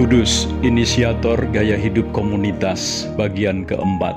[0.00, 4.16] Kudus, inisiator gaya hidup komunitas, bagian keempat.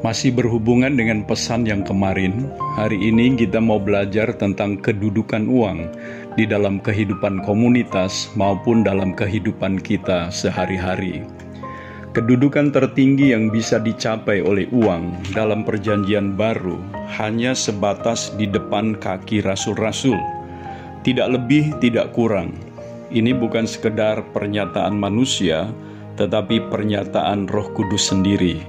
[0.00, 2.48] Masih berhubungan dengan pesan yang kemarin,
[2.80, 5.84] hari ini kita mau belajar tentang kedudukan uang
[6.40, 11.28] di dalam kehidupan komunitas maupun dalam kehidupan kita sehari-hari.
[12.16, 16.80] Kedudukan tertinggi yang bisa dicapai oleh uang dalam Perjanjian Baru
[17.20, 20.16] hanya sebatas di depan kaki rasul-rasul,
[21.04, 22.69] tidak lebih, tidak kurang
[23.10, 25.66] ini bukan sekedar pernyataan manusia,
[26.14, 28.62] tetapi pernyataan Roh Kudus sendiri.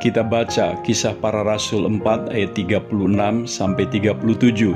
[0.00, 4.72] Kita baca kisah para rasul 4 ayat 36 sampai 37.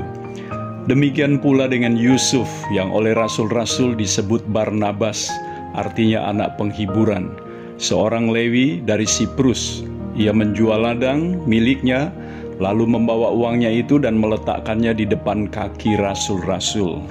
[0.85, 5.33] Demikian pula dengan Yusuf yang oleh rasul-rasul disebut Barnabas,
[5.73, 7.33] artinya anak penghiburan.
[7.81, 9.81] Seorang Lewi dari Siprus,
[10.13, 12.13] ia menjual ladang miliknya,
[12.61, 17.01] lalu membawa uangnya itu dan meletakkannya di depan kaki rasul-rasul.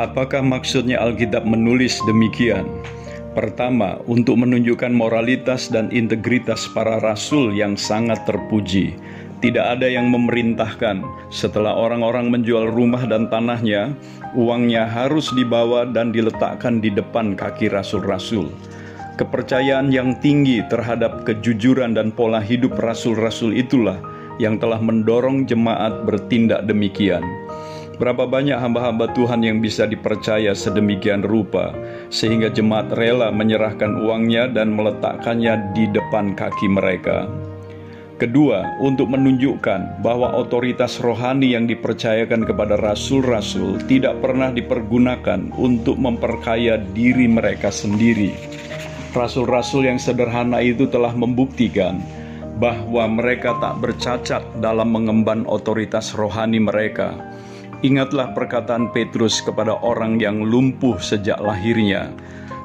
[0.00, 2.64] Apakah maksudnya Alkitab menulis demikian?
[3.36, 8.96] Pertama, untuk menunjukkan moralitas dan integritas para rasul yang sangat terpuji.
[9.44, 13.92] Tidak ada yang memerintahkan setelah orang-orang menjual rumah dan tanahnya,
[14.32, 18.48] uangnya harus dibawa dan diletakkan di depan kaki rasul-rasul.
[19.20, 24.00] Kepercayaan yang tinggi terhadap kejujuran dan pola hidup rasul-rasul itulah
[24.40, 27.20] yang telah mendorong jemaat bertindak demikian.
[28.00, 31.76] Berapa banyak hamba-hamba Tuhan yang bisa dipercaya sedemikian rupa,
[32.08, 37.28] sehingga jemaat rela menyerahkan uangnya dan meletakkannya di depan kaki mereka.
[38.16, 46.80] Kedua, untuk menunjukkan bahwa otoritas rohani yang dipercayakan kepada rasul-rasul tidak pernah dipergunakan untuk memperkaya
[46.96, 48.32] diri mereka sendiri.
[49.12, 52.00] Rasul-rasul yang sederhana itu telah membuktikan
[52.56, 57.16] bahwa mereka tak bercacat dalam mengemban otoritas rohani mereka
[57.80, 62.12] Ingatlah perkataan Petrus kepada orang yang lumpuh sejak lahirnya.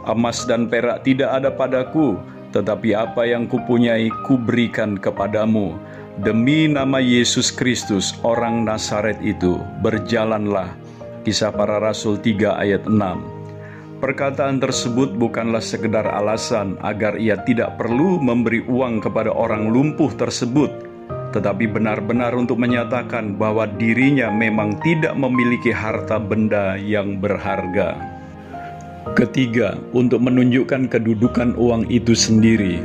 [0.03, 2.19] Emas dan perak tidak ada padaku,
[2.51, 5.79] tetapi apa yang kupunyai kuberikan kepadamu.
[6.19, 10.75] Demi nama Yesus Kristus, orang Nazaret itu, berjalanlah.
[11.23, 13.35] Kisah para Rasul 3 ayat 6
[13.97, 20.84] Perkataan tersebut bukanlah sekedar alasan agar ia tidak perlu memberi uang kepada orang lumpuh tersebut,
[21.35, 27.99] tetapi benar-benar untuk menyatakan bahwa dirinya memang tidak memiliki harta benda yang berharga.
[29.19, 32.79] Ketiga, untuk menunjukkan kedudukan uang itu sendiri,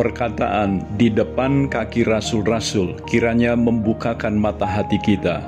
[0.00, 5.44] perkataan di depan kaki rasul-rasul kiranya membukakan mata hati kita.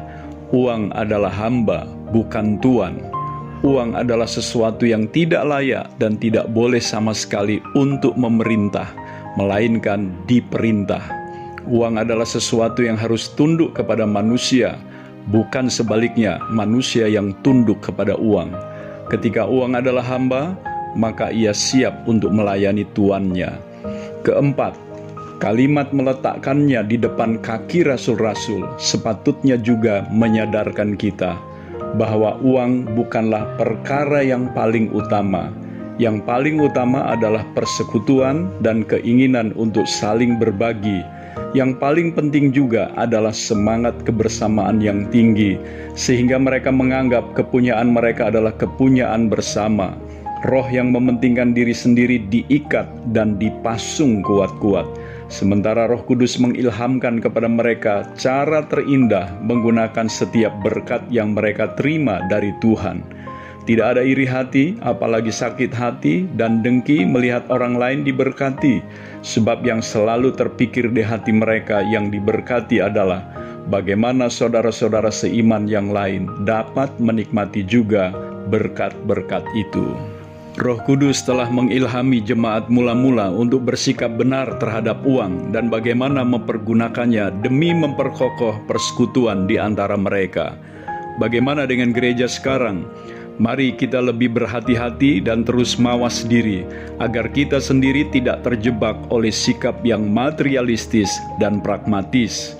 [0.53, 3.01] Uang adalah hamba, bukan tuan.
[3.65, 8.93] Uang adalah sesuatu yang tidak layak dan tidak boleh sama sekali untuk memerintah,
[9.35, 11.26] melainkan diperintah.
[11.67, 14.79] Uang adalah sesuatu yang harus tunduk kepada manusia,
[15.35, 18.55] bukan sebaliknya, manusia yang tunduk kepada uang.
[19.11, 20.55] Ketika uang adalah hamba,
[20.95, 23.59] maka ia siap untuk melayani tuannya.
[24.23, 24.79] Keempat,
[25.43, 31.35] kalimat meletakkannya di depan kaki rasul-rasul sepatutnya juga menyadarkan kita
[31.99, 35.51] bahwa uang bukanlah perkara yang paling utama.
[35.99, 41.03] Yang paling utama adalah persekutuan dan keinginan untuk saling berbagi
[41.57, 45.57] yang paling penting juga adalah semangat kebersamaan yang tinggi,
[45.97, 49.97] sehingga mereka menganggap kepunyaan mereka adalah kepunyaan bersama.
[50.45, 52.85] Roh yang mementingkan diri sendiri diikat
[53.17, 54.85] dan dipasung kuat-kuat,
[55.33, 62.53] sementara Roh Kudus mengilhamkan kepada mereka cara terindah menggunakan setiap berkat yang mereka terima dari
[62.61, 63.01] Tuhan.
[63.67, 68.79] Tidak ada iri hati, apalagi sakit hati dan dengki melihat orang lain diberkati,
[69.27, 73.27] sebab yang selalu terpikir di hati mereka yang diberkati adalah
[73.67, 78.15] bagaimana saudara-saudara seiman yang lain dapat menikmati juga
[78.47, 79.99] berkat-berkat itu.
[80.57, 87.77] Roh Kudus telah mengilhami jemaat mula-mula untuk bersikap benar terhadap uang dan bagaimana mempergunakannya demi
[87.77, 90.57] memperkokoh persekutuan di antara mereka.
[91.21, 92.89] Bagaimana dengan gereja sekarang?
[93.37, 96.65] Mari kita lebih berhati-hati dan terus mawas diri,
[96.97, 102.57] agar kita sendiri tidak terjebak oleh sikap yang materialistis dan pragmatis.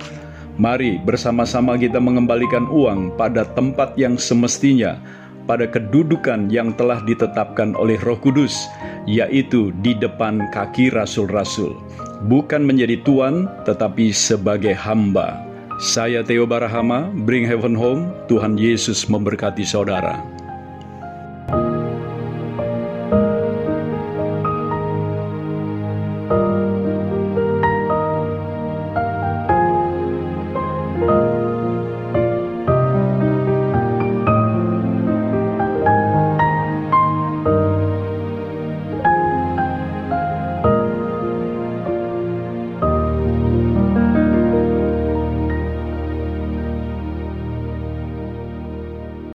[0.61, 5.01] Mari bersama-sama kita mengembalikan uang pada tempat yang semestinya,
[5.49, 8.69] pada kedudukan yang telah ditetapkan oleh Roh Kudus,
[9.09, 11.73] yaitu di depan kaki rasul-rasul,
[12.29, 15.41] bukan menjadi tuan, tetapi sebagai hamba.
[15.81, 18.09] Saya Theo Barahama, Bring Heaven Home.
[18.25, 20.36] Tuhan Yesus memberkati saudara.